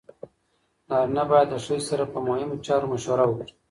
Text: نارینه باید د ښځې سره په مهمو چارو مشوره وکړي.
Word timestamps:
نارینه 0.89 1.23
باید 1.31 1.47
د 1.51 1.55
ښځې 1.65 1.79
سره 1.89 2.03
په 2.13 2.19
مهمو 2.27 2.63
چارو 2.65 2.91
مشوره 2.93 3.23
وکړي. 3.27 3.51